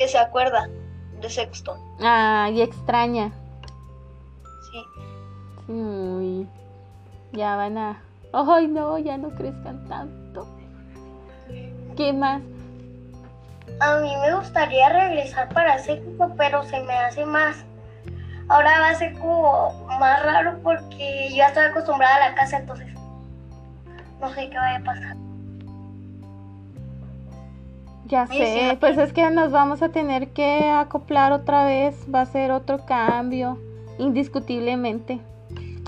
[0.00, 0.66] Que se acuerda
[1.20, 3.30] de sexto Ay, extraña.
[4.72, 4.82] sí
[5.66, 6.48] Sí, uy.
[7.32, 8.02] Ya van a.
[8.32, 10.48] Ay, no, ya no crezcan tanto.
[11.96, 12.40] ¿Qué más?
[13.80, 17.62] A mí me gustaría regresar para sexto, pero se me hace más.
[18.48, 22.56] Ahora va a ser como más raro porque yo ya estoy acostumbrada a la casa,
[22.56, 22.88] entonces
[24.18, 25.16] no sé qué vaya a pasar.
[28.10, 32.26] Ya sé, pues es que nos vamos a tener que acoplar otra vez, va a
[32.26, 33.56] ser otro cambio,
[33.98, 35.20] indiscutiblemente.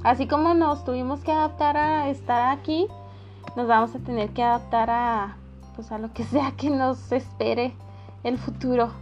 [0.05, 2.87] Así como nos tuvimos que adaptar a estar aquí,
[3.57, 5.37] nos vamos a tener que adaptar a
[5.75, 7.75] pues a lo que sea que nos espere
[8.23, 8.93] el futuro.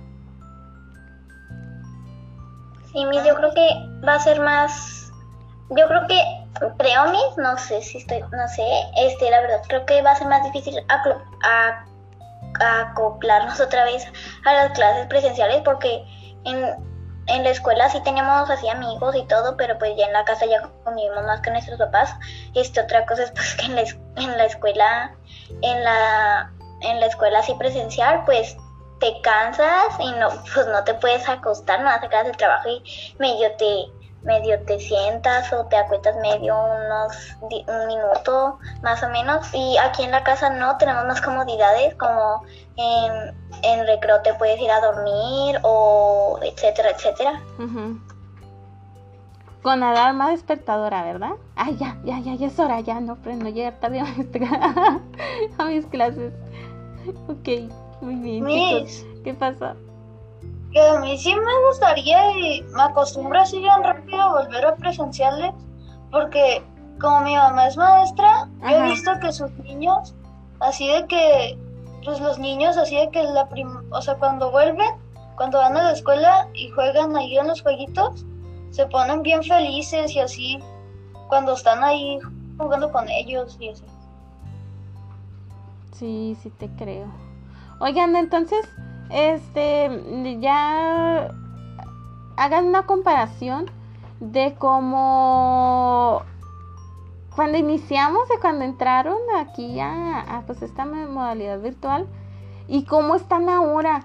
[2.92, 3.68] sí mis, yo creo que
[4.06, 5.12] va a ser más
[5.70, 6.20] yo creo que
[6.78, 8.62] creo mis no sé si estoy no sé
[8.96, 11.84] este la verdad creo que va a ser más difícil aclo- a-
[12.60, 14.06] acoplarnos otra vez
[14.44, 16.04] a las clases presenciales porque
[16.44, 16.64] en,
[17.26, 20.46] en la escuela sí teníamos así amigos y todo, pero pues ya en la casa
[20.46, 22.14] ya convivimos más que nuestros papás.
[22.54, 25.14] Este, otra cosa es pues que en la, en la escuela,
[25.62, 28.56] en la, en la escuela así presencial, pues
[29.00, 33.50] te cansas y no, pues no te puedes acostar, no sacar del trabajo y medio
[33.56, 33.86] te,
[34.22, 40.02] medio te sientas o te acuestas medio unos un minuto más o menos y aquí
[40.02, 42.42] en la casa no tenemos más comodidades como
[42.76, 47.98] en, en recreo te puedes ir a dormir o etcétera etcétera Ujú.
[49.62, 51.32] Con alarma despertadora, ¿verdad?
[51.54, 55.00] Ay, ya, ya, ya, ya es hora, ya no, pero no llegar tarde a,
[55.58, 56.32] a mis clases.
[57.28, 59.04] Ok, muy bien, chicos.
[59.22, 59.76] ¿Qué pasó?
[60.72, 64.76] Que a mí sí me gustaría y me acostumbro así bien rápido a volver a
[64.76, 65.52] presenciales,
[66.10, 66.62] porque
[67.00, 70.14] como mi mamá es maestra, yo he visto que sus niños,
[70.60, 71.58] así de que,
[72.04, 74.90] pues los niños así de que la prim o sea, cuando vuelven,
[75.36, 78.24] cuando van a la escuela y juegan ahí en los jueguitos,
[78.70, 80.58] se ponen bien felices y así,
[81.28, 82.18] cuando están ahí
[82.58, 83.84] jugando con ellos y así.
[85.92, 87.06] Sí, sí te creo.
[87.80, 88.68] Oigan, entonces,
[89.10, 91.30] este, ya
[92.36, 93.66] hagan una comparación
[94.20, 96.22] de cómo
[97.34, 102.06] cuando iniciamos, de cuando entraron aquí a, pues esta modalidad virtual
[102.68, 104.02] y cómo están ahora.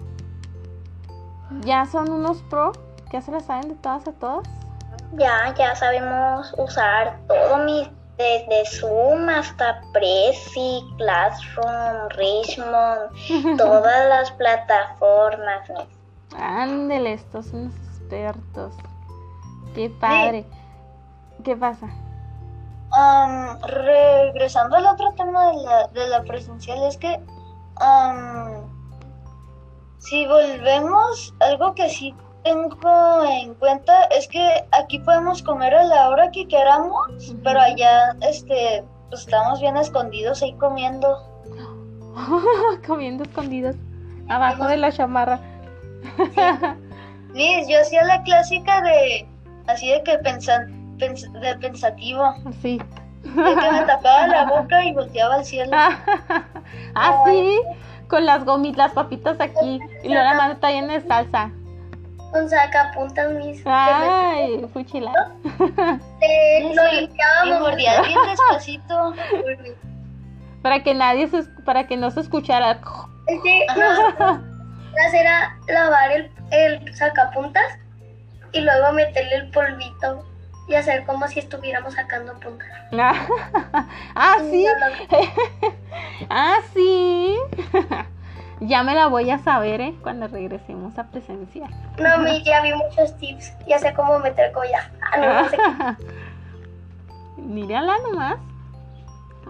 [1.61, 2.71] Ya son unos pro,
[3.11, 4.47] ya se la saben de todas a todas.
[5.13, 15.69] Ya, ya sabemos usar todo, mis, desde Zoom hasta Prezi, Classroom, Richmond, todas las plataformas.
[16.37, 18.73] Ándele, estos son expertos.
[19.73, 20.45] Qué padre.
[21.43, 21.87] ¿Qué pasa?
[22.91, 27.19] Am, regresando al otro tema de la, de la presencial, es que
[27.75, 28.69] am,
[29.99, 36.09] si volvemos, algo que sí tengo en cuenta es que aquí podemos comer a la
[36.09, 41.17] hora que queramos, pero allá este, pues estamos bien escondidos ahí comiendo.
[42.87, 43.75] Comiendo escondidos.
[44.29, 45.39] Abajo de la chamarra.
[47.33, 49.27] Liz, yo hacía la clásica de,
[49.67, 52.23] así de que pensan, pens- de pensativo,
[52.61, 52.77] Sí.
[53.23, 55.71] de que me tapaba la boca y volteaba al cielo.
[56.95, 57.59] ah, sí.
[58.07, 59.79] Con las gomitas, las papitas aquí.
[60.03, 61.51] Y luego la mano está llena de salsa.
[62.35, 63.61] Con sacapuntas mis.
[63.65, 65.09] Ay, fuchila.
[66.19, 66.89] Eh, Sí, lo sí.
[66.91, 67.61] Y limpiábamos.
[67.61, 69.13] mordía bien despacito.
[70.61, 72.81] Para que nadie se, para que no se escuchara.
[73.27, 74.39] Es que nosotros
[75.13, 77.77] era lavar el, el sacapuntas
[78.51, 80.25] y luego meterle el polvito
[80.67, 82.67] y hacer como si estuviéramos sacando puntas.
[84.15, 84.67] ah, sí.
[86.29, 87.37] Ah, sí.
[88.61, 89.95] Ya me la voy a saber, ¿eh?
[90.01, 91.69] Cuando regresemos a presencial.
[91.97, 93.53] No, mi, ya vi muchos tips.
[93.67, 94.91] Ya sé cómo meter collar.
[95.01, 95.57] Ah, no, no sé.
[97.41, 98.37] Mírala nomás.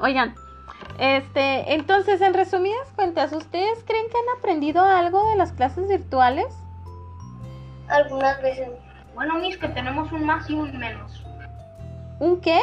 [0.01, 0.35] Oigan,
[0.97, 6.47] este, entonces, en resumidas cuentas, ¿ustedes creen que han aprendido algo de las clases virtuales?
[7.87, 8.69] Algunas veces.
[9.13, 11.23] Bueno, mis que tenemos un más y un menos.
[12.19, 12.61] ¿Un qué?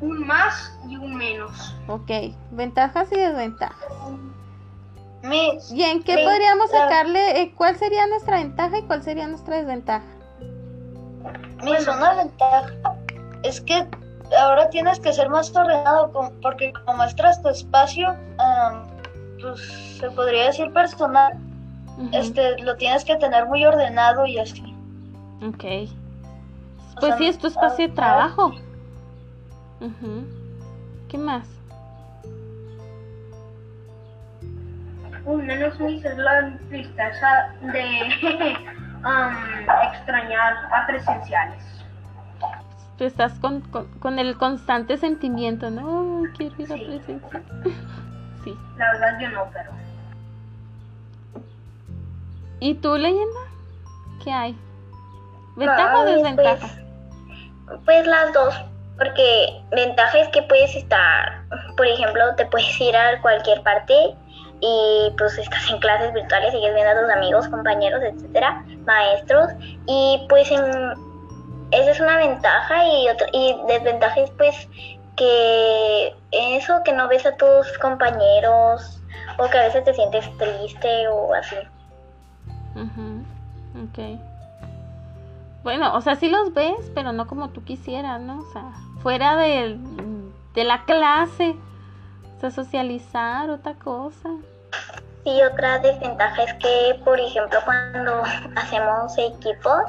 [0.00, 1.76] Un más y un menos.
[1.86, 2.10] Ok,
[2.50, 3.88] ventajas y desventajas.
[5.22, 9.56] Miss, ¿Y en qué podríamos sacarle, eh, cuál sería nuestra ventaja y cuál sería nuestra
[9.56, 10.06] desventaja?
[11.62, 12.70] Miss, una ventaja
[13.42, 13.86] es que
[14.38, 18.86] ahora tienes que ser más ordenado porque como muestras tu espacio, am,
[19.40, 19.60] pues
[19.98, 21.34] se podría decir personal,
[22.12, 24.74] este, lo tienes que tener muy ordenado y así.
[25.46, 25.64] Ok.
[26.96, 28.52] O Pues sea, sí, es tu espacio de trabajo.
[29.80, 30.24] Ujú.
[31.08, 31.46] ¿Qué más?
[35.24, 38.56] Un menos mis es la tristeza de
[39.02, 39.36] am,
[39.92, 41.62] extrañar a presenciales.
[42.98, 46.22] Tú estás con, con, con el constante sentimiento, ¿no?
[46.36, 46.84] Quiero ir a Sí.
[46.86, 47.42] presencial.
[48.44, 48.54] Sí.
[48.78, 49.70] La verdad yo no, pero
[52.60, 53.40] ¿Y tú, leyenda?
[54.24, 54.56] ¿Qué hay?
[55.56, 56.68] ¿Ventaja o Ay, desventaja?
[57.66, 58.54] Pues, pues las dos,
[58.96, 61.42] porque ventaja es que puedes estar,
[61.76, 63.94] por ejemplo, te puedes ir a cualquier parte
[64.60, 69.50] y pues estás en clases virtuales, sigues viendo a tus amigos, compañeros, etcétera, maestros,
[69.86, 70.60] y pues en,
[71.70, 74.68] esa es una ventaja y otra, y desventaja es pues
[75.16, 79.00] que eso que no ves a tus compañeros
[79.38, 81.56] o que a veces te sientes triste o así.
[82.74, 83.24] Ujú,
[83.84, 84.18] Ok.
[85.62, 88.38] Bueno, o sea, sí los ves, pero no como tú quisieras, ¿no?
[88.40, 88.64] O sea,
[89.02, 89.78] fuera del-
[90.54, 91.54] de la clase.
[92.40, 94.30] O sea, socializar, otra cosa.
[95.26, 98.22] Y otra desventaja es que, por ejemplo, cuando
[98.56, 99.82] hacemos equipos,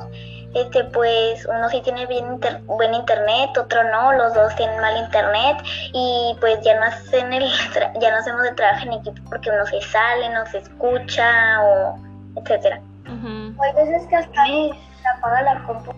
[0.53, 4.97] este, pues uno sí tiene bien inter- buen internet, otro no, los dos tienen mal
[4.97, 9.21] internet y pues ya no hacen el tra- ya no hacemos el trabajo en equipo
[9.29, 11.97] porque uno se sale, no se escucha o
[12.35, 12.81] etcétera.
[13.07, 15.93] Hay veces que hasta se apaga la compu.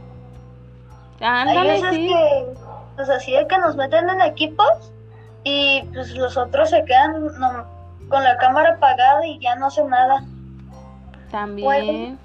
[1.20, 2.08] hay veces sí.
[2.10, 2.54] que,
[2.96, 4.92] pues así de que nos meten en equipos
[5.44, 7.66] y pues los otros se quedan no-
[8.10, 10.24] con la cámara apagada y ya no hacen nada.
[11.32, 12.20] También.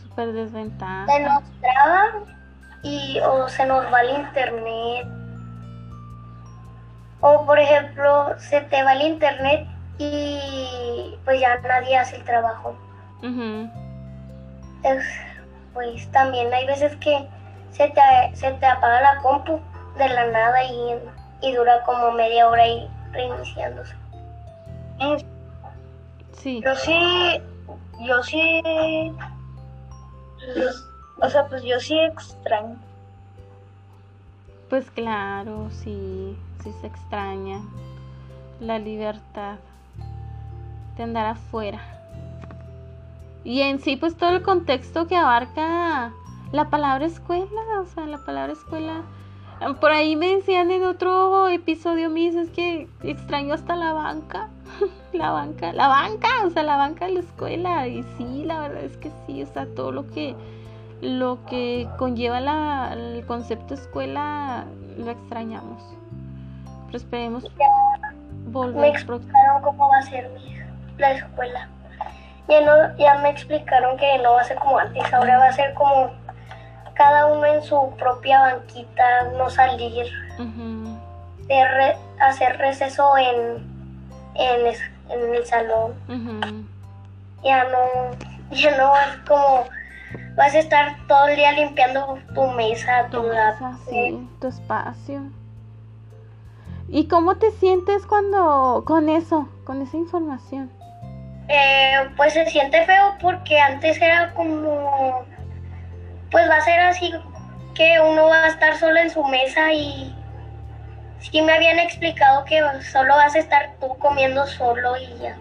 [0.00, 1.18] Súper Se desventaja.
[1.18, 2.04] nos traba
[2.82, 5.06] y o se nos va el internet.
[7.20, 9.66] O por ejemplo, se te va el internet
[9.98, 12.76] y pues ya nadie hace el trabajo.
[14.82, 15.20] Es-
[15.72, 17.26] pues también hay veces que
[17.72, 19.58] se te, se te apaga la compu
[19.98, 20.94] de la nada y,
[21.44, 23.94] y dura como media hora ahí reiniciándose.
[24.98, 25.24] Miss,
[26.32, 26.60] Sí.
[26.62, 27.40] Yo sí,
[28.06, 28.60] yo sí,
[30.54, 30.84] pues,
[31.20, 32.76] o sea, pues yo sí extraño.
[34.68, 36.36] Pues claro, sí.
[36.62, 37.60] Sí se extraña.
[38.60, 39.56] La libertad
[40.96, 41.80] de andar afuera.
[43.44, 46.12] Y en sí, pues todo el contexto que abarca
[46.52, 49.02] la palabra escuela, o sea, la palabra escuela.
[49.80, 54.48] Por ahí me decían en otro episodio mis, es que extraño hasta la banca,
[55.12, 57.86] la banca, la banca, o sea, la banca de la escuela.
[57.86, 60.34] Y sí, la verdad es que sí, o sea, todo lo que,
[61.00, 64.64] lo que conlleva la, el concepto escuela
[64.98, 65.82] lo extrañamos.
[66.86, 67.44] Pero esperemos
[68.46, 68.80] volver.
[68.80, 70.30] Me explicaron cómo va a ser
[70.98, 71.68] la escuela.
[72.48, 75.52] Ya, no, ya me explicaron que no va a ser como antes, ahora va a
[75.52, 76.10] ser como
[76.94, 80.06] cada uno en su propia banquita, no salir,
[81.46, 83.66] de re- hacer receso en,
[84.34, 84.80] en, es-
[85.10, 85.94] en el salón.
[87.42, 88.16] Ya no,
[88.56, 89.64] ya no es como
[90.36, 95.20] vas a estar todo el día limpiando tu mesa, tu, Tu mesa, sí, tu espacio.
[96.88, 100.70] ¿Y cómo te sientes cuando con eso, con esa información?
[101.48, 105.24] Eh, pues se siente feo porque antes era como,
[106.34, 107.14] pues va a ser así
[107.76, 110.12] que uno va a estar solo en su mesa y
[111.20, 115.38] sí me habían explicado que solo vas a estar tú comiendo solo y ya.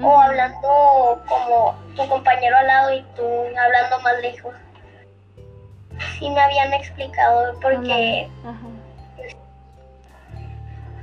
[0.00, 3.24] O hablando como tu compañero al lado y tú
[3.60, 4.54] hablando más lejos.
[6.20, 8.66] Sí me habían explicado porque Ajá.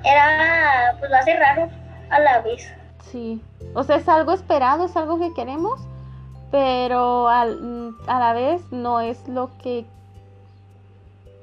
[0.05, 1.69] era, pues va a ser raro
[2.09, 2.73] a la vez.
[3.11, 5.88] Sí, o sea, es algo esperado, es algo que queremos,
[6.51, 9.85] pero al- a la vez no es lo que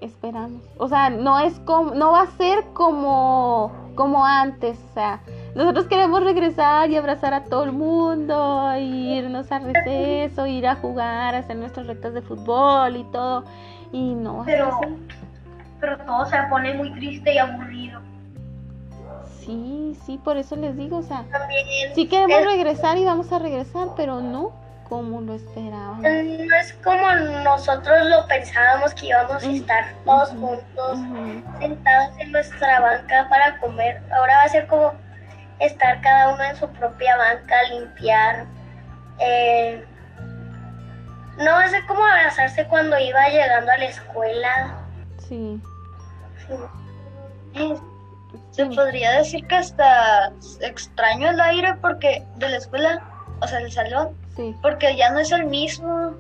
[0.00, 0.62] esperamos.
[0.78, 4.78] O sea, no es como, no va a ser como, como antes.
[4.90, 5.20] O sea,
[5.54, 10.76] nosotros queremos regresar y abrazar a todo el mundo, y irnos a receso, ir a
[10.76, 13.44] jugar, hacer nuestras rectas de fútbol y todo.
[13.92, 14.96] Y no Pero, así.
[15.80, 18.00] pero todo se pone muy triste y aburrido.
[19.38, 23.30] Sí, sí, por eso les digo, o sea, También sí queremos es- regresar y vamos
[23.32, 24.50] a regresar, pero no
[24.88, 26.02] como lo esperábamos.
[26.02, 27.10] No es como
[27.44, 30.98] nosotros lo pensábamos que íbamos a estar todos juntos,
[31.58, 34.00] sentados en nuestra banca para comer.
[34.12, 34.92] Ahora va a ser como
[35.58, 38.46] estar cada uno en su propia banca, limpiar.
[39.18, 39.84] eh,
[41.38, 44.74] no va a ser como abrazarse cuando iba llegando a la escuela.
[45.18, 45.60] Sí.
[48.52, 50.32] Se podría decir que hasta
[50.62, 53.02] extraño el aire porque de la escuela,
[53.42, 54.54] o sea, del salón, Sí.
[54.60, 56.14] porque ya no es el mismo.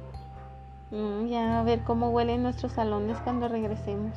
[0.90, 4.14] Mm, ya a ver cómo huelen nuestros salones cuando regresemos.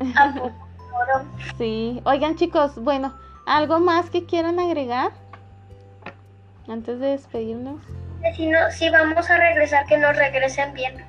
[0.16, 0.52] A futuro.
[1.58, 2.00] Sí.
[2.04, 3.14] Oigan chicos, bueno,
[3.46, 5.12] ¿algo más que quieran agregar?
[6.68, 7.82] Antes de despedirnos.
[8.36, 11.04] Si, no, si vamos a regresar, que nos regresen bien.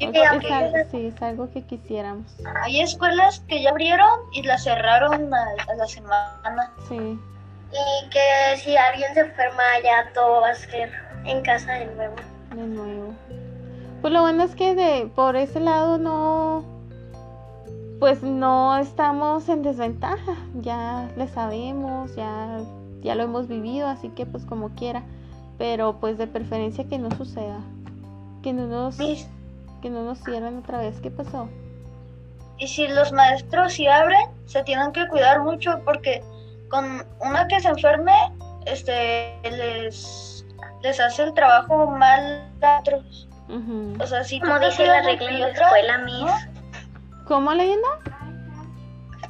[0.00, 2.34] Sí, Es algo, sí, es algo que quisiéramos.
[2.62, 6.72] hay escuelas que ya abrieron y las cerraron a, a la semana.
[6.88, 6.96] Sí.
[6.96, 10.90] Y que si alguien se enferma ya todo va a ser
[11.24, 12.16] en casa de nuevo.
[12.54, 13.14] De nuevo.
[14.00, 16.64] Pues lo bueno es que de por ese lado no
[18.00, 20.34] pues no estamos en desventaja.
[20.54, 22.58] Ya le sabemos, ya
[23.02, 25.02] ya lo hemos vivido, así que pues como quiera,
[25.58, 27.60] pero pues de preferencia que no suceda.
[28.42, 28.96] Que no nos
[29.80, 31.00] que no nos cierren otra vez.
[31.00, 31.48] ¿Qué pasó?
[32.58, 36.22] Y si los maestros si abren, se tienen que cuidar mucho porque
[36.68, 38.12] con una que se enferme,
[38.66, 40.44] este, les,
[40.82, 43.26] les hace el trabajo mal a otros.
[43.98, 46.20] O sea, si Como dice la regla en la otra, escuela, Miss.
[46.20, 47.24] ¿no?
[47.26, 47.88] ¿Cómo leyenda?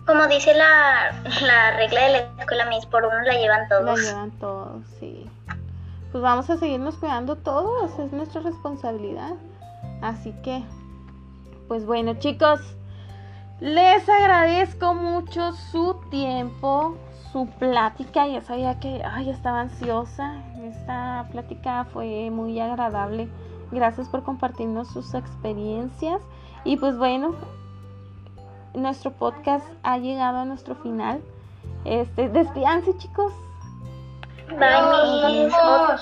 [0.07, 1.13] Como dice la,
[1.47, 4.01] la regla de la escuela, Miss, por uno la llevan La todos.
[4.03, 5.31] llevan todos, sí.
[6.11, 9.35] Pues vamos a seguirnos cuidando todos, es nuestra responsabilidad.
[10.03, 10.63] Así que,
[11.69, 12.61] pues bueno, chicos,
[13.61, 16.97] les agradezco mucho su tiempo,
[17.31, 18.27] su plática.
[18.27, 20.37] Ya sabía que, ay, estaba ansiosa.
[20.63, 23.29] Esta plática fue muy agradable.
[23.71, 26.23] Gracias por compartirnos sus experiencias.
[26.65, 27.35] Y pues bueno,
[28.75, 31.21] nuestro podcast ha llegado a nuestro final.
[31.85, 33.33] Este, despídanse, chicos.
[34.49, 35.55] Bye, Miss.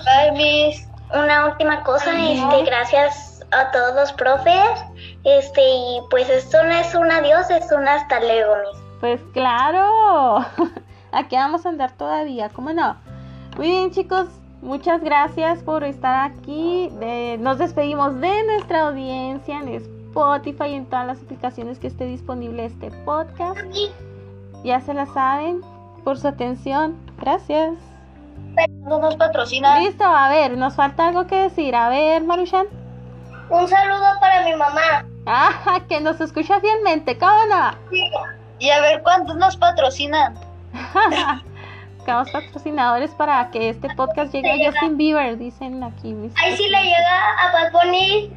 [0.04, 0.88] Bye, Miss.
[1.12, 4.84] Una última cosa, este, gracias a todos los profes.
[5.24, 8.82] Este, y pues esto no es un adiós, es un hasta luego, Miss.
[9.00, 10.44] Pues claro,
[11.12, 12.96] aquí vamos a andar todavía, ¿cómo no?
[13.56, 14.26] Muy bien chicos,
[14.60, 16.90] muchas gracias por estar aquí.
[17.38, 22.64] Nos despedimos de nuestra audiencia en Spotify y en todas las aplicaciones que esté disponible
[22.64, 23.58] este podcast.
[24.64, 25.60] Ya se la saben
[26.04, 26.96] por su atención.
[27.20, 27.74] Gracias.
[28.80, 29.80] No nos patrocina.
[29.80, 31.76] Listo, a ver, nos falta algo que decir.
[31.76, 32.66] A ver, Maruchan.
[33.50, 35.04] Un saludo para mi mamá.
[35.26, 37.70] Ah, que nos escucha fielmente, ¿cómo no?
[38.58, 40.34] Y a ver cuántos nos patrocinan.
[41.96, 46.68] Buscamos patrocinadores para que este podcast llegue a Justin Bieber, dicen aquí mis Ahí si
[46.68, 48.32] le llega a Bad Bunny,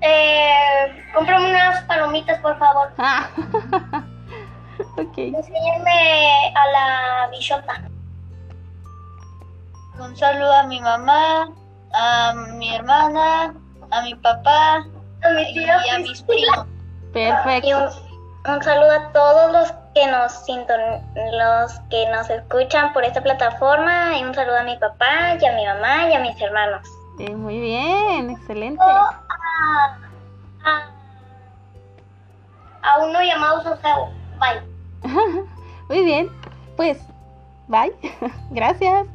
[0.00, 2.90] eh, cómprame unas palomitas, por favor.
[2.98, 3.28] Ah,
[4.96, 5.18] ok.
[5.18, 7.82] Enséñame a la bichota.
[9.98, 11.48] un saludo a mi mamá,
[11.92, 13.54] a mi hermana,
[13.92, 14.84] a mi papá
[15.22, 16.66] A mi y tía a mis primos.
[17.10, 17.90] Y Perfecto.
[18.46, 23.22] un, un saludo a todos los que nos sinton- los que nos escuchan por esta
[23.22, 26.88] plataforma y un saludo a mi papá y a mi mamá y a mis hermanos.
[27.20, 28.82] Eh, muy bien, excelente.
[28.82, 29.98] a,
[30.64, 30.88] a,
[32.82, 34.10] a uno llamado Santiago.
[34.40, 34.62] Bye.
[35.88, 36.30] Muy bien.
[36.76, 36.98] Pues,
[37.68, 37.92] bye.
[38.50, 39.06] Gracias.